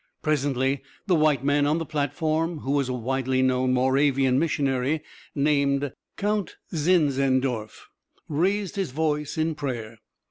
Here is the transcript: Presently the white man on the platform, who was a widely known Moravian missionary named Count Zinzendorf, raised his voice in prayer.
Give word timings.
Presently 0.23 0.81
the 1.05 1.13
white 1.13 1.43
man 1.43 1.67
on 1.67 1.77
the 1.77 1.85
platform, 1.85 2.61
who 2.61 2.71
was 2.71 2.89
a 2.89 2.93
widely 2.93 3.43
known 3.43 3.71
Moravian 3.71 4.39
missionary 4.39 5.03
named 5.35 5.91
Count 6.17 6.55
Zinzendorf, 6.73 7.87
raised 8.27 8.77
his 8.77 8.89
voice 8.89 9.37
in 9.37 9.53
prayer. 9.53 9.99